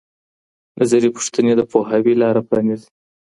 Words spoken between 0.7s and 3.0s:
نظري پوښتنې د پوهاوي لاره پرانیزي.